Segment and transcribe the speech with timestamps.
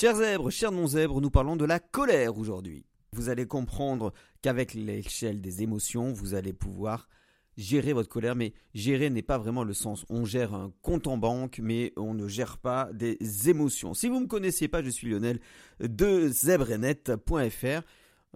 [0.00, 2.86] Chers zèbres, chers non-zèbres, nous parlons de la colère aujourd'hui.
[3.10, 7.08] Vous allez comprendre qu'avec l'échelle des émotions, vous allez pouvoir
[7.56, 10.06] gérer votre colère, mais gérer n'est pas vraiment le sens.
[10.08, 13.18] On gère un compte en banque, mais on ne gère pas des
[13.50, 13.92] émotions.
[13.92, 15.40] Si vous ne me connaissez pas, je suis Lionel
[15.80, 17.82] de zebrenet.fr,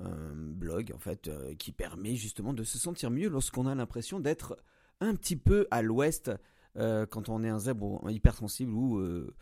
[0.01, 4.19] un blog en fait euh, qui permet justement de se sentir mieux lorsqu'on a l'impression
[4.19, 4.59] d'être
[5.01, 6.33] un petit peu à l'ouest
[6.77, 9.33] euh, quand on est un zèbre hypersensible ou euh,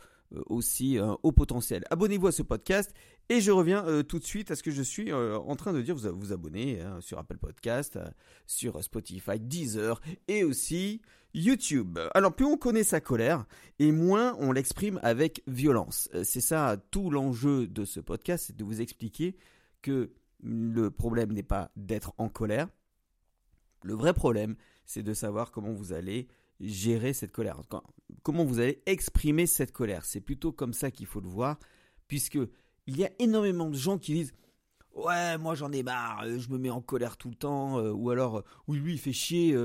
[0.46, 1.84] aussi un haut potentiel.
[1.90, 2.92] Abonnez-vous à ce podcast
[3.28, 5.72] et je reviens euh, tout de suite à ce que je suis euh, en train
[5.72, 5.94] de dire.
[5.94, 7.98] Vous vous abonnez hein, sur Apple Podcast,
[8.46, 11.00] sur Spotify, Deezer et aussi
[11.34, 11.98] YouTube.
[12.14, 13.44] Alors plus on connaît sa colère
[13.78, 16.08] et moins on l'exprime avec violence.
[16.24, 19.36] C'est ça tout l'enjeu de ce podcast, c'est de vous expliquer
[19.82, 20.10] que
[20.42, 22.68] le problème n'est pas d'être en colère.
[23.82, 26.28] Le vrai problème, c'est de savoir comment vous allez
[26.60, 27.60] gérer cette colère.
[28.22, 30.04] Comment vous allez exprimer cette colère?
[30.04, 31.58] C'est plutôt comme ça qu'il faut le voir,
[32.08, 32.38] puisque
[32.86, 34.32] il y a énormément de gens qui disent
[35.00, 37.90] Ouais, moi j'en ai marre, euh, je me mets en colère tout le temps, euh,
[37.90, 39.56] ou alors, euh, oui, lui il fait chier,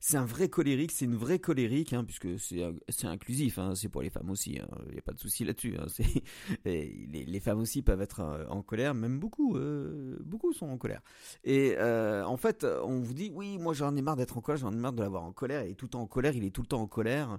[0.00, 4.02] c'est un vrai colérique, c'est une vraie colérique, hein, puisque c'est inclusif, hein, c'est pour
[4.02, 5.76] les femmes aussi, il hein, n'y a pas de souci là-dessus.
[6.64, 9.58] Les, les, femmes aussi peuvent être en colère, même beaucoup,
[10.20, 11.00] beaucoup sont en colère.
[11.44, 14.72] Et en fait, on vous dit, oui, moi j'en ai marre d'être en colère, j'en
[14.72, 16.62] ai marre de l'avoir en colère, et tout le temps en colère, il est tout
[16.62, 17.38] le temps en colère,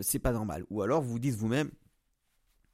[0.00, 0.64] c'est pas normal.
[0.70, 1.70] Ou alors vous vous dites vous-même,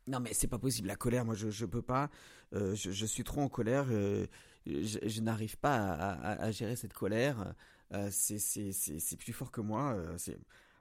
[0.08, 2.10] non mais c'est pas possible, la colère, moi je, je peux pas,
[2.54, 4.26] euh, je, suis trop en colère, euh,
[4.66, 7.54] je, n'arrive pas à, gérer cette colère,
[7.92, 9.96] euh, c'est plus fort que moi.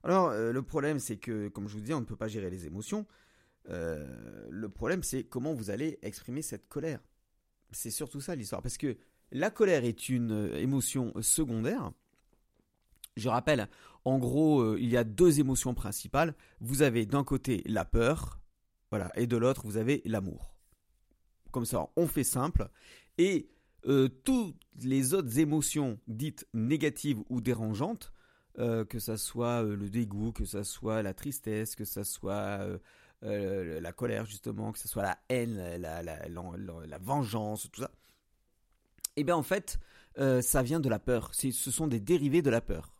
[0.04, 2.66] Alors le problème c'est que, comme je vous dis, on ne peut pas gérer les
[2.66, 3.06] émotions.
[3.68, 7.00] le problème c'est comment vous allez exprimer cette colère.
[7.72, 8.98] C'est surtout ça l'histoire, parce que
[9.32, 11.92] la colère est une émotion secondaire.
[13.18, 13.68] Je rappelle,
[14.06, 16.34] en gros, il y a deux émotions principales.
[16.62, 18.37] Vous avez d'un côté la peur,
[18.90, 19.12] voilà.
[19.16, 20.56] Et de l'autre, vous avez l'amour.
[21.52, 22.70] Comme ça, on fait simple.
[23.18, 23.50] Et
[23.88, 28.14] euh, toutes les autres émotions dites négatives ou dérangeantes,
[28.60, 32.68] euh, que ça soit euh, le dégoût, que ça soit la tristesse, que ça soit
[33.22, 37.92] la colère justement, que ça soit la haine, la, vengeance, tout ça,
[39.16, 39.80] eh bien en fait,
[40.42, 41.34] ça vient de la peur.
[41.34, 42.94] Ce sont des dérivés de la peur.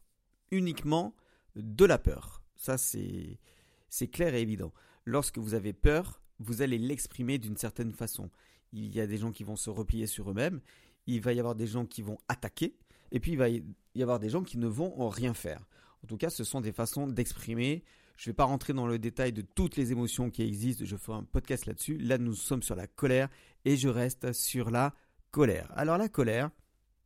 [0.50, 1.14] Uniquement
[1.56, 2.42] de la peur.
[2.56, 4.72] Ça, c'est clair et évident
[5.08, 8.30] lorsque vous avez peur, vous allez l'exprimer d'une certaine façon.
[8.74, 10.60] Il y a des gens qui vont se replier sur eux-mêmes,
[11.08, 12.76] il va y avoir des gens qui vont attaquer,
[13.12, 13.64] et puis il va y
[14.02, 15.66] avoir des gens qui ne vont rien faire.
[16.04, 17.86] En tout cas, ce sont des façons d'exprimer.
[18.18, 20.98] Je ne vais pas rentrer dans le détail de toutes les émotions qui existent, je
[20.98, 21.98] ferai un podcast là-dessus.
[21.98, 23.30] Là, nous sommes sur la colère,
[23.64, 24.94] et je reste sur la
[25.32, 25.72] colère.
[25.74, 26.52] Alors la colère,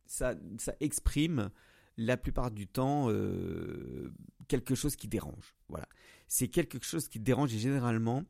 [0.06, 0.34] ça,
[0.80, 1.50] exprime
[1.96, 4.12] la plupart du temps euh,
[4.48, 5.54] quelque chose qui dérange.
[5.68, 5.86] Voilà
[6.32, 8.24] c'est quelque chose qui dérange et généralement,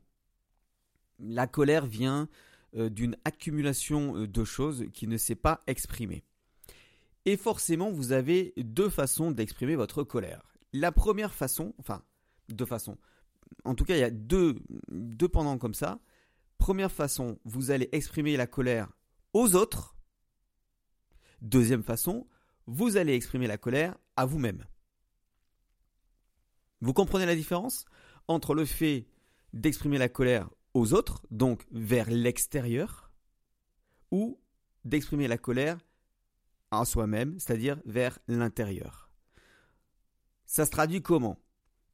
[1.19, 2.27] la colère vient
[2.75, 6.25] euh, d'une accumulation euh, de choses qui ne s'est pas exprimée.
[7.23, 10.43] Et forcément, vous avez deux façons d'exprimer votre colère.
[10.73, 12.03] La première façon, enfin,
[12.49, 12.97] deux façons.
[13.63, 14.59] En tout cas, il y a deux,
[14.89, 16.01] deux pendant comme ça.
[16.57, 18.89] Première façon, vous allez exprimer la colère
[19.31, 19.95] aux autres.
[21.41, 22.27] Deuxième façon,
[22.67, 24.65] vous allez exprimer la colère à vous-même.
[26.83, 27.85] Vous comprenez la différence
[28.27, 29.07] entre le fait
[29.53, 33.09] d'exprimer la colère aux autres, donc vers l'extérieur,
[34.11, 34.37] ou
[34.83, 35.77] d'exprimer la colère
[36.71, 39.09] à soi-même, c'est-à-dire vers l'intérieur.
[40.45, 41.39] Ça se traduit comment?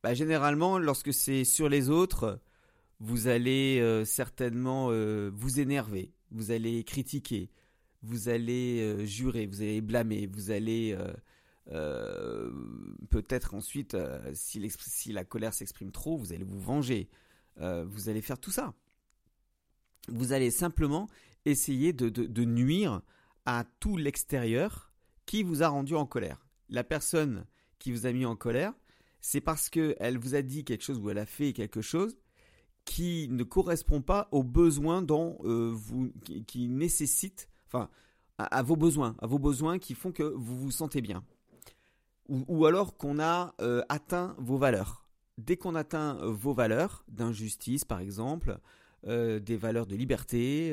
[0.01, 2.41] Bah, Généralement, lorsque c'est sur les autres,
[2.99, 7.51] vous allez euh, certainement euh, vous énerver, vous allez critiquer,
[8.01, 10.97] vous allez euh, jurer, vous allez blâmer, vous allez
[11.71, 12.51] euh,
[13.09, 17.09] peut-être ensuite, euh, si, la colère s'exprime trop, vous allez vous venger.
[17.59, 18.73] Euh, vous allez faire tout ça.
[20.07, 21.07] Vous allez simplement
[21.45, 23.01] essayer de, nuire
[23.45, 24.91] à tout l'extérieur
[25.25, 26.47] qui vous a rendu en colère.
[26.69, 27.45] La personne
[27.77, 28.73] qui vous a mis en colère,
[29.21, 32.17] c'est parce qu'elle vous a dit quelque chose ou elle a fait quelque chose
[32.85, 36.11] qui ne correspond pas aux besoins dont vous,
[36.47, 37.89] qui, nécessitent, enfin,
[38.37, 41.23] à, vos besoins, à vos besoins qui font que vous vous sentez bien
[42.29, 45.05] ou, alors qu'on a euh, atteint vos valeurs.
[45.37, 48.59] Dès qu'on atteint euh, vos valeurs d'injustice, par exemple,
[49.07, 50.71] euh, des valeurs de liberté,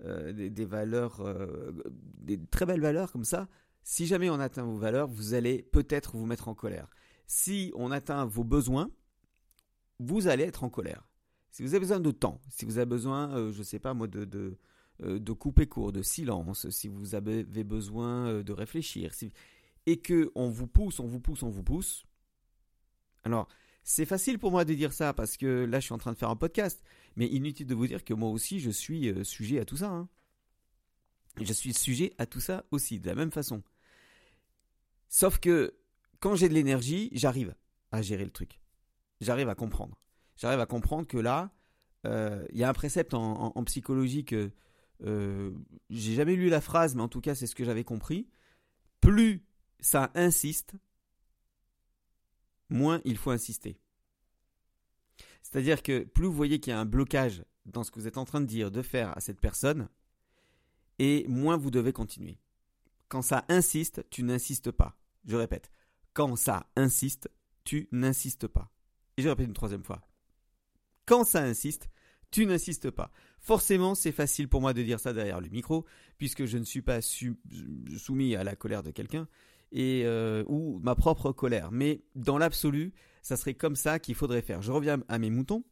[0.00, 1.22] des, valeurs,
[1.94, 3.48] des très belles valeurs comme ça,
[3.82, 6.88] si jamais on atteint vos valeurs, vous allez peut-être vous mettre en colère.
[7.26, 8.90] Si on atteint vos besoins,
[10.00, 11.08] vous allez être en colère.
[11.50, 14.06] Si vous avez besoin de temps, si vous avez besoin, je ne sais pas moi,
[14.06, 14.58] de, de,
[15.00, 19.32] de couper court, de silence, si vous avez besoin de réfléchir, si,
[19.86, 22.04] et que on vous pousse, on vous pousse, on vous pousse,
[23.26, 23.48] alors
[23.82, 26.18] C'est facile pour moi de dire ça parce que là, je suis en train de
[26.18, 26.82] faire un podcast.
[27.16, 29.90] Mais inutile de vous dire que moi aussi, je suis euh, sujet à tout ça.
[29.90, 30.08] Hein.
[31.40, 33.62] Je suis sujet à tout ça aussi, de la même façon.
[35.08, 35.74] Sauf que
[36.20, 37.54] quand j'ai de l'énergie, j'arrive
[37.92, 38.60] à gérer le truc.
[39.20, 39.98] J'arrive à comprendre.
[40.36, 41.52] J'arrive à comprendre que là,
[42.06, 44.50] euh, il y a un précepte en, psychologie que
[45.04, 45.52] euh,
[45.90, 48.28] j'ai jamais lu la phrase, mais en tout cas, c'est ce que j'avais compris.
[49.00, 49.44] Plus
[49.80, 50.74] ça insiste,
[52.68, 53.78] moins il faut insister.
[55.42, 58.18] C'est-à-dire que plus vous voyez qu'il y a un blocage dans ce que vous êtes
[58.18, 59.88] en train de dire, de faire à cette personne,
[60.98, 62.38] et moins vous devez continuer.
[63.08, 64.98] Quand ça insiste, tu n'insistes pas.
[65.24, 65.70] Je répète,
[66.14, 67.30] quand ça insiste,
[67.64, 68.72] tu n'insistes pas.
[69.16, 70.02] Et je répète une troisième fois.
[71.04, 71.88] Quand ça insiste,
[72.30, 73.12] tu n'insistes pas.
[73.38, 75.86] Forcément, c'est facile pour moi de dire ça derrière le micro,
[76.18, 79.28] puisque je ne suis pas soumis à la colère de quelqu'un
[79.72, 81.70] et euh, ou ma propre colère.
[81.72, 82.92] Mais dans l'absolu,
[83.22, 84.62] ça serait comme ça qu'il faudrait faire.
[84.62, 85.64] Je reviens à mes moutons.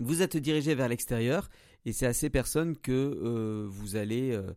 [0.00, 1.48] Vous êtes dirigé vers l'extérieur
[1.84, 4.52] et c'est à ces personnes que euh, vous allez euh,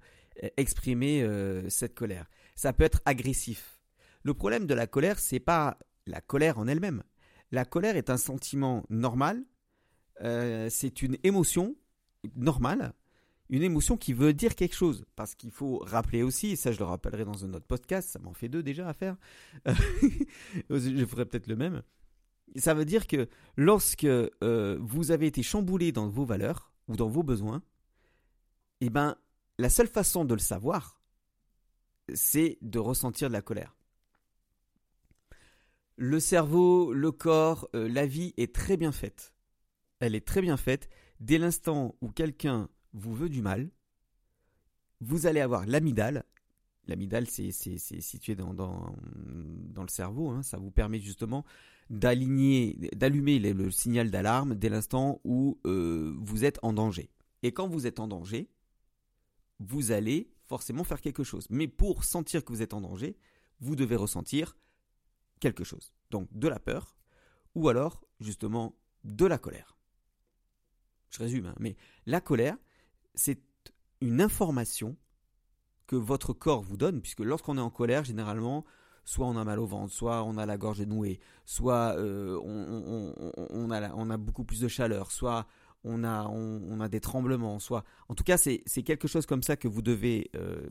[0.58, 1.28] exprimer
[1.70, 2.28] cette colère.
[2.56, 3.80] Ça peut être agressif.
[4.24, 7.04] Le problème de la colère, c'est pas la colère en elle-même.
[7.52, 9.44] La colère est un sentiment normal.
[10.20, 11.76] c'est une émotion
[12.36, 12.94] normale
[13.50, 15.06] une émotion qui veut dire quelque chose.
[15.16, 18.20] Parce qu'il faut rappeler aussi, et ça je le rappellerai dans un autre podcast, ça
[18.20, 19.18] m'en fait deux déjà à faire,
[19.66, 21.84] je ferai peut-être le même.
[22.56, 27.10] Ça veut dire que lorsque euh, vous avez été chamboulé dans vos valeurs ou dans
[27.10, 27.62] vos besoins,
[28.82, 29.18] eh ben,
[29.58, 31.02] la seule façon de le savoir,
[32.14, 33.76] c'est de ressentir de la colère.
[35.98, 39.34] Le cerveau, le corps, euh, la vie est très bien faite.
[40.00, 40.90] Elle est très bien faite.
[41.20, 43.70] Dès l'instant où quelqu'un vous veut du mal,
[45.02, 46.24] vous allez avoir l'amidale.
[46.88, 48.96] L'amidale, c'est situé dans, dans,
[49.82, 50.30] le cerveau.
[50.30, 50.42] Hein.
[50.42, 51.44] Ça vous permet justement
[51.90, 57.10] d'aligner, d'allumer le, signal d'alarme dès l'instant où euh, vous êtes en danger.
[57.44, 58.50] Et quand vous êtes en danger,
[59.60, 61.46] vous allez forcément faire quelque chose.
[61.50, 63.18] Mais pour sentir que vous êtes en danger,
[63.60, 64.58] vous devez ressentir
[65.40, 65.94] quelque chose.
[66.10, 66.96] Donc de la peur
[67.54, 69.78] ou alors justement de la colère.
[71.10, 72.58] Je résume, hein, mais la colère,
[73.18, 73.42] c'est
[74.00, 74.96] une information
[75.88, 78.66] que votre corps vous donne, puisque lorsqu'on est en colère, généralement,
[79.06, 83.72] soit on a mal au ventre, soit on a la gorge nouée, soit euh, on,
[83.72, 85.48] a, beaucoup plus de chaleur, soit
[85.84, 87.86] on a, des tremblements, soit...
[88.10, 90.68] En tout cas, c'est quelque chose comme ça que vous devez euh,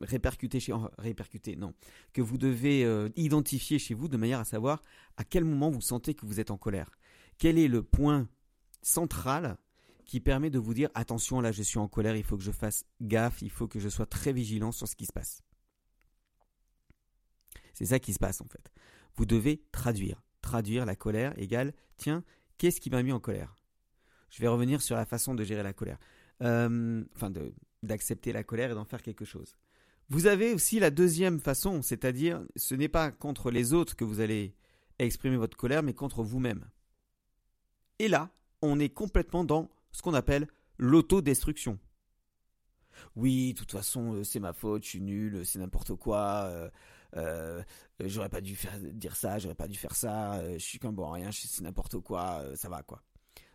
[0.00, 0.74] répercuter chez...
[0.98, 1.72] Répercuter, non.
[2.12, 4.82] Que vous devez euh, identifier chez vous de manière à savoir
[5.16, 6.90] à quel moment vous sentez que vous êtes en colère.
[7.38, 8.28] Quel est le point
[8.82, 9.56] central
[10.08, 12.50] qui permet de vous dire attention là je suis en colère, il faut que je
[12.50, 15.42] fasse gaffe, il faut que je sois très vigilant sur ce qui se passe.
[17.74, 18.72] C'est ça qui se passe en fait.
[19.14, 20.20] Vous devez traduire.
[20.40, 22.24] Traduire la colère égale tiens,
[22.56, 23.54] qu'est-ce qui m'a mis en colère?
[24.30, 25.98] Je vais revenir sur la façon de gérer la colère.
[26.42, 27.30] Euh, enfin,
[27.82, 29.56] d'accepter la colère et d'en faire quelque chose.
[30.08, 34.20] Vous avez aussi la deuxième façon, c'est-à-dire ce n'est pas contre les autres que vous
[34.20, 34.54] allez
[34.98, 36.64] exprimer votre colère, mais contre vous-même.
[37.98, 38.30] Et là,
[38.62, 40.46] on est complètement dans ce qu'on appelle
[40.78, 41.78] l'autodestruction.
[43.16, 46.70] Oui, de toute façon, euh, c'est ma faute, je suis nul, c'est n'importe quoi, euh,
[47.16, 47.62] euh,
[48.00, 48.58] j'aurais pas dû
[48.92, 52.44] dire ça, j'aurais pas dû faire ça, je suis qu'un bon rien, c'est n'importe quoi,
[52.54, 53.02] ça va quoi.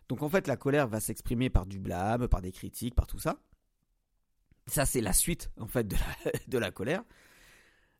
[0.08, 3.18] Donc en fait, la colère va s'exprimer par du blâme, par des critiques, par tout
[3.18, 3.38] ça.
[4.66, 7.04] Ça, c'est la suite en fait de la, de la colère.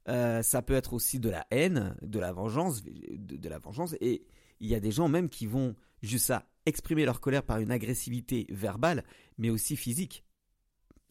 [0.06, 3.94] ça peut être aussi de la haine, de la vengeance, de la vengeance.
[4.00, 4.26] Et
[4.61, 5.75] il y a des gens même qui vont
[6.06, 9.04] juste ça exprimer leur colère par une agressivité verbale,
[9.38, 10.25] mais aussi physique.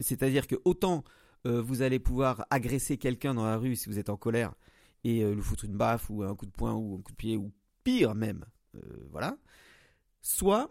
[0.00, 1.04] C'est-à-dire que autant
[1.46, 4.54] euh, vous allez pouvoir agresser quelqu'un dans la rue si vous êtes en colère
[5.04, 7.16] et euh, lui foutre une baffe ou un coup de poing ou un coup de
[7.16, 7.52] pied ou
[7.84, 8.44] pire même,
[8.76, 9.36] euh, voilà.
[10.22, 10.70] Soit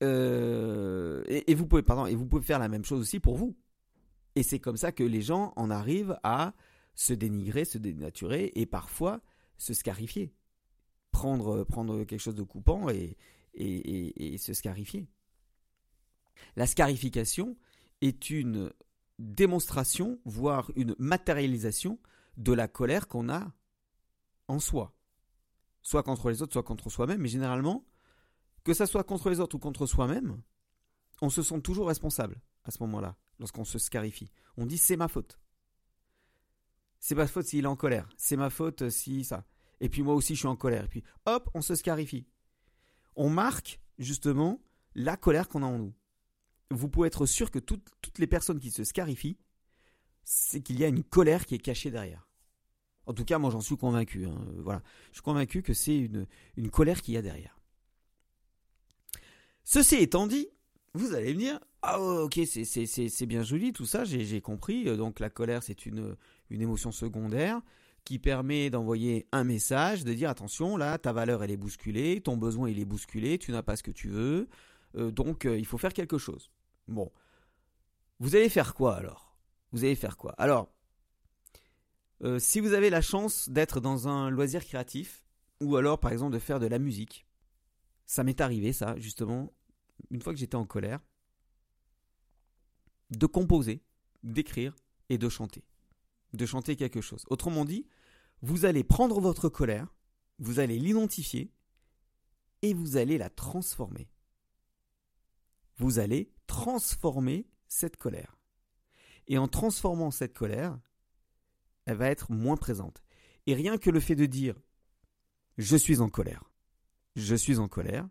[0.00, 3.56] et, vous pouvez pardon et vous pouvez faire la même chose aussi pour vous.
[4.34, 6.52] Et c'est comme ça que les gens en arrivent à
[6.94, 9.20] se dénigrer, se dénaturer et parfois
[9.56, 10.34] se scarifier.
[11.12, 13.16] Prendre, prendre quelque chose de coupant et,
[13.56, 15.08] et, se scarifier.
[16.56, 17.56] La scarification
[18.00, 18.72] est une
[19.18, 21.98] démonstration, voire une matérialisation
[22.36, 23.52] de la colère qu'on a
[24.48, 24.94] en soi.
[25.82, 27.86] Soit contre les autres, soit contre soi-même, mais généralement,
[28.64, 30.42] que ça soit contre les autres ou contre soi-même,
[31.22, 34.30] on se sent toujours responsable à ce moment-là, lorsqu'on se scarifie.
[34.56, 35.38] On dit c'est ma faute.
[36.98, 38.08] C'est ma faute s'il est en colère.
[38.16, 39.46] C'est ma faute si ça.
[39.80, 40.84] Et puis moi aussi je suis en colère.
[40.84, 42.26] Et puis hop, on se scarifie
[43.16, 44.60] on marque justement
[44.94, 45.94] la colère qu'on a en nous.
[46.70, 49.38] Vous pouvez être sûr que toutes, les personnes qui se scarifient,
[50.24, 52.28] c'est qu'il y a une colère qui est cachée derrière.
[53.06, 54.26] En tout cas, moi j'en suis convaincu.
[54.26, 54.36] Hein.
[54.58, 54.82] Voilà.
[55.10, 57.58] Je suis convaincu que c'est une, colère qu'il y a derrière.
[59.62, 60.48] Ceci étant dit,
[60.94, 64.88] vous allez me dire, ah ok, c'est bien joli tout ça, j'ai compris.
[64.88, 66.16] Euh, donc la colère, c'est une
[66.50, 67.62] émotion secondaire
[68.06, 72.36] qui permet d'envoyer un message, de dire attention, là, ta valeur, elle est bousculée, ton
[72.36, 74.48] besoin, il est bousculé, tu n'as pas ce que tu veux,
[74.96, 76.52] euh, donc euh, il faut faire quelque chose.
[76.86, 77.10] Bon.
[78.20, 79.36] Vous allez faire quoi alors?
[79.72, 80.36] Vous allez faire quoi?
[80.38, 80.72] Alors,
[82.22, 85.24] euh, si vous avez la chance d'être dans un loisir créatif,
[85.60, 87.26] ou alors par exemple de faire de la musique,
[88.06, 89.52] ça m'est arrivé ça, justement,
[90.10, 91.00] une fois que j'étais en colère,
[93.10, 93.82] de composer,
[94.22, 94.76] d'écrire
[95.08, 95.64] et de chanter.
[96.34, 97.24] De chanter quelque chose.
[97.30, 97.88] Autrement dit,
[98.42, 99.94] vous allez prendre votre colère,
[100.38, 101.52] vous allez l'identifier
[102.62, 104.08] et vous allez la transformer.
[105.76, 108.38] Vous allez transformer cette colère.
[109.26, 110.78] Et en transformant cette colère,
[111.84, 113.02] elle va être moins présente.
[113.46, 114.56] Et rien que le fait de dire
[115.58, 116.50] je suis en colère,
[117.14, 118.08] je suis en colère,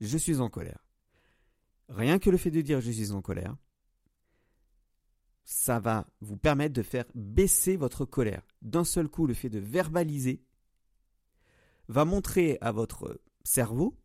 [0.00, 0.84] je suis en colère.
[1.88, 3.56] Rien que le fait de dire je suis en colère,
[5.46, 8.42] ça va vous permettre de faire baisser votre colère.
[8.62, 10.44] D'un seul coup, le fait de verbaliser
[11.86, 13.96] va montrer à votre cerveau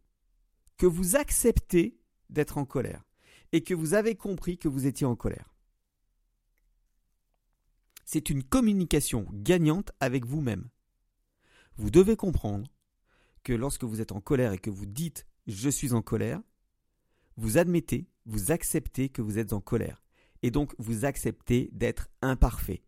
[0.78, 3.04] que vous acceptez d'être en colère
[3.52, 5.56] et que vous avez compris que vous étiez en colère.
[8.06, 10.70] C'est une communication gagnante avec vous-même.
[11.76, 12.72] Vous devez comprendre
[13.44, 16.40] que lorsque vous êtes en colère et que vous dites je suis en colère,
[17.36, 20.04] vous admettez, vous acceptez que vous êtes en colère.
[20.44, 22.84] Et donc vous acceptez d'être imparfait.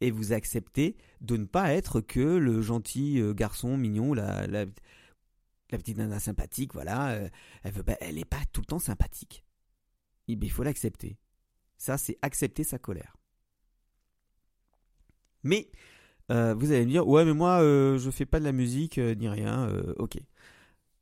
[0.00, 4.66] Et vous acceptez de ne pas être que le gentil euh, garçon mignon, la, la,
[5.70, 7.12] petite nana sympathique, voilà.
[7.12, 7.28] Euh,
[7.62, 9.44] elle n'est elle pas tout le temps sympathique.
[10.26, 11.18] Il faut l'accepter.
[11.78, 13.16] Ça, c'est accepter sa colère.
[15.44, 15.70] Mais
[16.30, 18.98] euh, vous allez me dire, ouais, mais moi, je je fais pas de la musique
[18.98, 19.68] ni rien.
[19.98, 20.18] ok.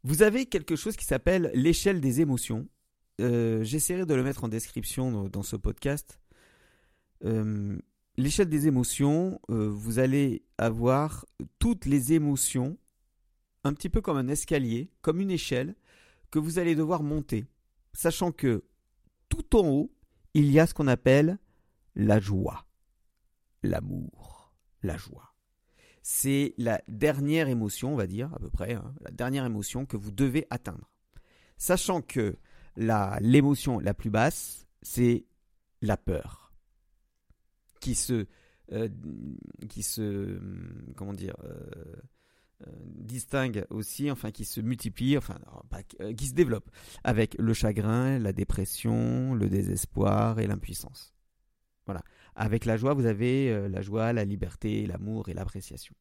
[0.02, 2.68] Vous avez quelque chose qui s'appelle l'échelle des émotions.
[3.20, 6.20] Euh, j'essaierai de le mettre en description dans, ce podcast.
[7.24, 7.78] Euh,
[8.16, 11.26] l'échelle des émotions, euh, vous allez avoir
[11.58, 12.78] toutes les émotions,
[13.64, 15.74] un petit peu comme un escalier, comme une échelle,
[16.30, 17.46] que vous allez devoir monter.
[17.92, 18.64] Sachant que
[19.28, 19.92] tout en haut,
[20.32, 21.38] il y a ce qu'on appelle
[21.94, 22.66] la joie,
[23.62, 25.34] l'amour, la joie.
[26.02, 29.98] C'est la dernière émotion, on va dire, à peu près, hein, la dernière émotion que
[29.98, 30.90] vous devez atteindre.
[31.58, 32.38] Sachant que
[32.80, 35.25] l'émotion la, plus basse, c'est
[35.82, 36.52] la peur,
[37.80, 38.26] qui se,
[38.72, 38.88] euh,
[39.99, 40.38] euh,
[42.62, 45.38] euh, distingue aussi, enfin qui se multiplie, enfin
[46.16, 46.70] qui se développe
[47.04, 51.14] avec le chagrin, la dépression, le désespoir et l'impuissance.
[51.87, 52.02] Voilà.
[52.37, 55.94] Avec la joie, vous avez la joie, la liberté, l'amour et l'appréciation.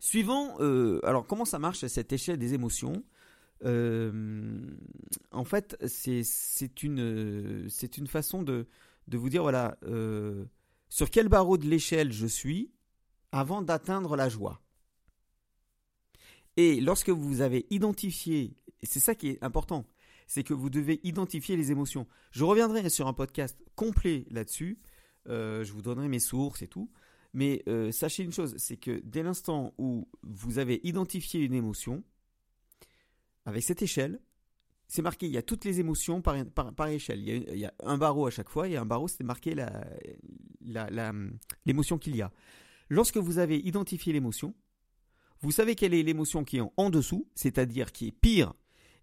[0.00, 0.56] Suivant,
[1.04, 3.04] alors comment ça marche cette échelle des émotions?
[3.64, 4.76] Euh,
[5.30, 7.68] en fait, c'est une,
[8.06, 8.66] façon de,
[9.08, 10.44] de vous dire, voilà, euh,
[10.88, 12.72] sur quel barreau de l'échelle je suis
[13.30, 14.60] avant d'atteindre la joie.
[16.56, 19.86] Et lorsque vous avez identifié, et c'est ça qui est important,
[20.26, 22.06] c'est que vous devez identifier les émotions.
[22.30, 24.78] Je reviendrai sur un podcast complet là-dessus,
[25.28, 26.90] euh, je vous donnerai mes sources et tout,
[27.32, 32.04] mais sachez une chose, c'est que dès l'instant où vous avez identifié une émotion,
[33.44, 34.20] avec cette échelle,
[34.88, 37.20] c'est marqué, il y a toutes les émotions par, par, échelle.
[37.20, 39.56] Il y, a, un barreau à chaque fois, et un barreau, c'est marqué
[41.64, 42.30] l'émotion qu'il y a.
[42.90, 44.54] Lorsque vous avez identifié l'émotion,
[45.40, 48.52] vous savez quelle est l'émotion qui est en dessous, c'est-à-dire qui est pire,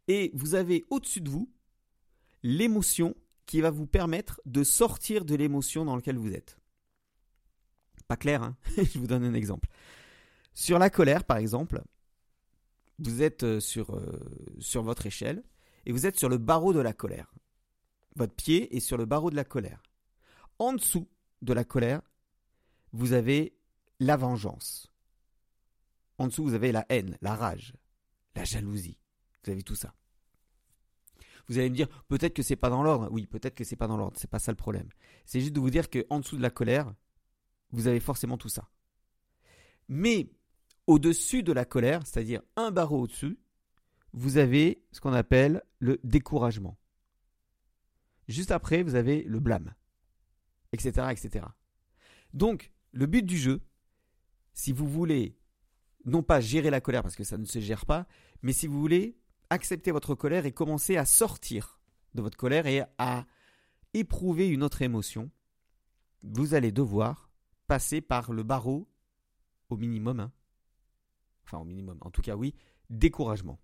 [0.07, 1.51] et vous avez au-dessus de vous
[2.43, 3.15] l'émotion
[3.45, 6.59] qui va vous permettre de sortir de l'émotion dans laquelle vous êtes.
[8.07, 8.55] Pas clair, hein?
[8.77, 9.69] Je vous donne un exemple.
[10.53, 11.81] Sur la colère, par exemple,
[12.99, 14.19] vous êtes euh, sur, euh,
[14.59, 15.43] sur votre échelle
[15.85, 17.33] et vous êtes sur le barreau de la colère.
[18.15, 19.81] Votre pied est sur le barreau de la colère.
[20.57, 21.07] En dessous
[21.41, 22.01] de la colère,
[22.91, 23.55] vous avez
[23.99, 24.91] la vengeance.
[26.17, 27.73] En dessous, vous avez la haine, la rage,
[28.35, 28.97] la jalousie.
[29.43, 29.93] Vous avez tout ça.
[31.47, 33.07] Vous allez me dire, peut-être que c'est pas dans l'ordre.
[33.11, 34.17] Oui, peut-être que c'est pas dans l'ordre.
[34.19, 34.89] C'est pas ça le problème.
[35.25, 36.93] C'est juste de vous dire que en dessous de la colère,
[37.71, 38.69] vous avez forcément tout ça.
[39.87, 40.29] Mais
[40.89, 43.37] au-dessus de la colère, c'est-à-dire un barreau au-dessus,
[44.11, 46.79] vous avez ce qu'on appelle le découragement.
[48.27, 49.75] Juste après, vous avez le blâme,
[50.71, 51.45] etc., etc.
[52.33, 53.61] Donc, le but du jeu,
[54.53, 55.37] si vous voulez,
[56.05, 58.07] non pas gérer la colère parce que ça ne se gère pas,
[58.41, 59.15] mais si vous voulez
[59.51, 61.79] accepter votre colère et commencer à sortir
[62.15, 63.27] de votre colère et à
[63.93, 65.29] éprouver une autre émotion,
[66.23, 67.29] vous allez devoir
[67.67, 68.89] passer par le barreau
[69.69, 70.19] au minimum.
[70.19, 70.31] Hein.
[71.49, 71.97] Enfin, au minimum.
[72.01, 72.53] En tout cas, oui,
[72.91, 73.59] découragement.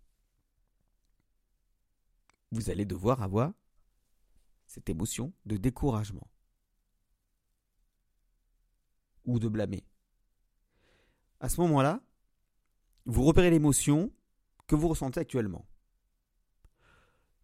[2.51, 3.53] Vous allez devoir avoir
[4.65, 6.27] cette émotion de découragement.
[9.25, 9.85] Ou de blâmer.
[11.39, 12.01] À ce moment-là,
[13.05, 14.11] vous repérez l'émotion
[14.65, 15.67] que vous ressentez actuellement.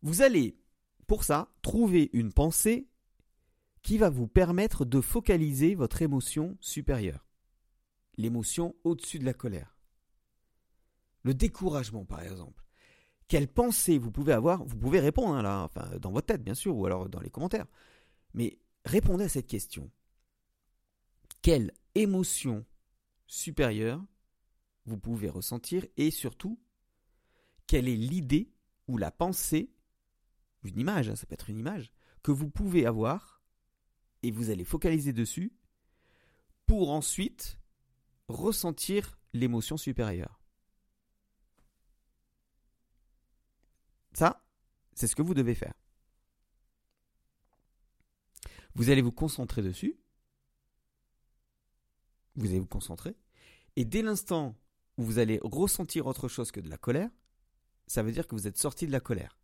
[0.01, 0.57] Vous allez,
[1.05, 2.88] pour ça, trouver une pensée
[3.83, 7.27] qui va vous permettre de focaliser votre émotion supérieure.
[8.17, 9.77] L'émotion au-dessus de la colère.
[11.23, 12.63] Le découragement, par exemple.
[13.27, 16.53] Quelle pensée vous pouvez avoir Vous pouvez répondre hein, là, enfin, dans votre tête, bien
[16.53, 17.67] sûr, ou alors dans les commentaires.
[18.33, 19.89] Mais répondez à cette question.
[21.41, 22.65] Quelle émotion
[23.27, 24.03] supérieure
[24.85, 26.59] vous pouvez ressentir et surtout,
[27.67, 28.51] quelle est l'idée
[28.87, 29.71] ou la pensée,
[30.63, 33.41] une image, hein, ça peut être une image, que vous pouvez avoir
[34.23, 35.53] et vous allez focaliser dessus
[36.65, 37.57] pour ensuite
[38.27, 40.40] ressentir l'émotion supérieure?
[44.13, 44.45] Ça,
[44.93, 45.73] c'est ce que vous devez faire.
[48.75, 49.97] Vous allez vous concentrer dessus.
[52.35, 53.15] Vous allez vous concentrer.
[53.75, 54.55] Et dès l'instant
[54.97, 57.09] où vous allez ressentir autre chose que de la colère,
[57.87, 59.37] ça veut dire que vous êtes sorti de la colère.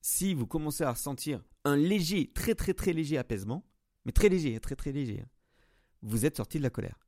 [0.00, 3.64] Si vous commencez à ressentir un léger, très très très léger apaisement,
[4.04, 5.28] mais très léger, très très léger, hein,
[6.02, 6.98] vous êtes sorti de la colère.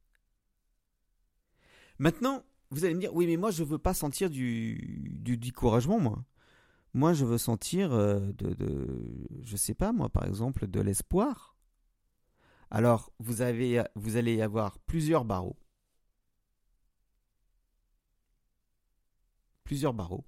[1.98, 5.98] Maintenant, vous allez me dire, oui, mais moi je veux pas sentir du, du découragement,
[5.98, 6.24] moi.
[6.94, 11.56] Moi, je veux sentir euh, de, de, je sais pas, moi, par exemple, de l'espoir.
[12.70, 15.58] Alors, vous, avez, vous allez avoir plusieurs barreaux.
[19.64, 20.24] Plusieurs barreaux.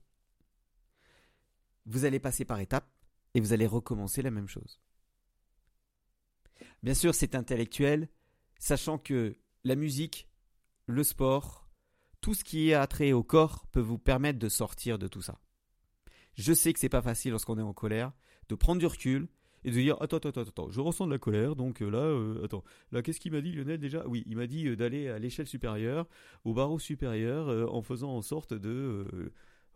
[1.87, 2.91] Vous allez passer par étapes
[3.35, 4.81] et vous allez recommencer la même chose.
[6.83, 8.09] Bien sûr, c'est intellectuel,
[8.59, 10.29] sachant que la musique,
[10.87, 11.66] le sport,
[12.27, 15.39] tout ce qui est attrait au corps peut vous permettre de sortir de tout ça.
[16.35, 18.11] Je sais que c'est pas facile lorsqu'on est en colère
[18.49, 19.29] de prendre du recul
[19.63, 22.45] et de dire attends attends attends je ressens de la colère donc euh, là euh,
[22.45, 25.21] attends là qu'est-ce qu'il m'a dit Lionel déjà oui il m'a dit euh, d'aller à
[25.21, 26.09] l'échelle supérieure
[26.45, 29.07] au barreau supérieur en faisant en sorte de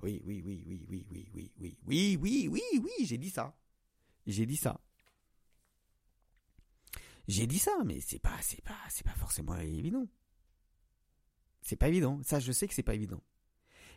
[0.02, 3.56] oui oui oui oui oui oui oui oui oui oui oui oui j'ai dit ça
[4.26, 4.80] j'ai dit ça
[7.28, 10.08] j'ai dit ça mais c'est pas c'est pas c'est pas forcément évident
[11.62, 13.22] c'est pas évident ça je sais que c'est pas évident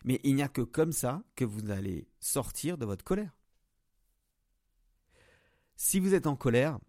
[0.03, 3.31] mais il n'y a que comme ça que vous allez sortir de votre colère
[5.75, 6.79] si vous êtes en colère,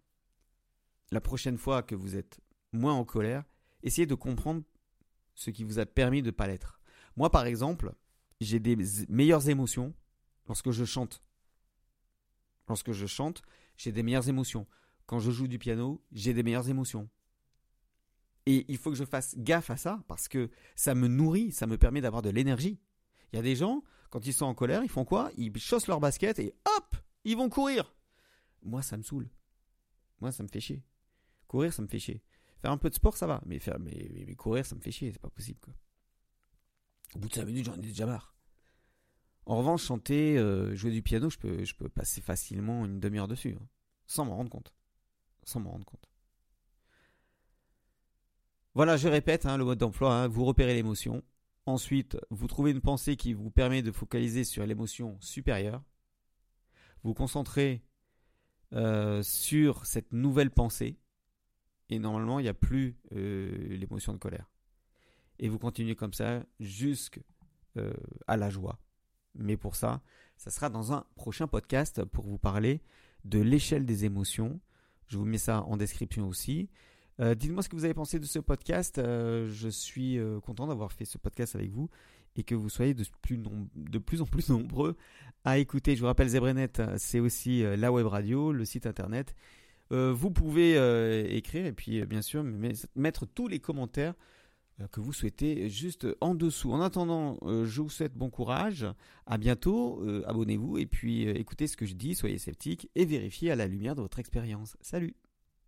[1.11, 2.39] la prochaine fois que vous êtes
[2.71, 3.43] moins en colère,
[3.83, 4.63] essayez de comprendre
[5.33, 6.79] ce qui vous a permis de ne pas l'être.
[7.15, 7.93] Moi, par exemple,
[8.39, 8.77] j'ai des
[9.09, 9.93] meilleures émotions
[10.47, 11.23] lorsque je chante.
[12.67, 13.41] Lorsque je chante,
[13.77, 14.67] j'ai des meilleures émotions.
[15.05, 17.09] Quand je joue du piano, j'ai des meilleures émotions.
[18.45, 21.65] Et il faut que je fasse gaffe à ça parce que ça me nourrit, ça
[21.67, 22.79] me permet d'avoir de l'énergie.
[23.33, 25.31] Il y a des gens, quand ils sont en colère, ils font quoi?
[25.35, 27.95] Ils chaussent leur basket et hop, ils vont courir.
[28.61, 29.29] Moi, ça me saoule.
[30.21, 30.83] Moi, ça me fait chier.
[31.47, 32.23] Courir, ça me fait chier.
[32.61, 33.41] Faire un peu de sport, ça va.
[33.45, 33.77] Mais, faire,
[34.37, 35.11] courir, ça me fait chier.
[35.11, 35.59] C'est pas possible.
[37.15, 38.35] Au bout de 5 minutes, j'en ai déjà marre.
[39.45, 43.27] En revanche, chanter, euh, jouer du piano, je peux, je peux passer facilement une demi-heure
[43.27, 43.55] dessus.
[43.59, 43.67] Hein.
[44.07, 44.73] sans m'en rendre compte.
[45.43, 46.09] Sans m'en rendre compte.
[48.75, 50.13] Voilà, je répète hein, le mode d'emploi.
[50.13, 50.27] Hein.
[50.27, 51.23] vous repérez l'émotion.
[51.65, 55.81] Ensuite, vous trouvez une pensée qui vous permet de focaliser sur l'émotion supérieure.
[57.03, 57.81] Vous concentrez
[58.73, 60.99] euh, sur cette nouvelle pensée.
[61.89, 64.51] Et normalement, il n'y a plus euh, l'émotion de colère.
[65.39, 67.21] Et vous continuez comme ça jusqu'à
[67.77, 67.93] euh,
[68.27, 68.77] la joie.
[69.35, 70.01] Mais pour ça,
[70.35, 72.81] ça sera dans un prochain podcast pour vous parler
[73.23, 74.59] de l'échelle des émotions.
[75.07, 76.69] Je vous mets ça en description aussi.
[77.19, 78.97] Dites-moi ce que vous avez pensé de ce podcast.
[78.97, 81.89] je suis content d'avoir fait ce podcast avec vous
[82.35, 83.03] et que vous soyez de
[83.99, 84.95] plus, en plus nombreux
[85.43, 85.95] à écouter.
[85.95, 89.35] Je vous rappelle, Zebrenet, c'est aussi euh, la web radio, le site internet.
[89.91, 92.43] Euh, vous pouvez euh, écrire et puis bien sûr
[92.95, 94.15] mettre tous les commentaires
[94.91, 96.73] que vous souhaitez juste en dessous.
[96.73, 98.85] En attendant, je vous souhaite bon courage,
[99.25, 103.55] à bientôt, abonnez-vous et puis écoutez ce que je dis, soyez sceptiques et vérifiez à
[103.55, 104.75] la lumière de votre expérience.
[104.81, 105.15] Salut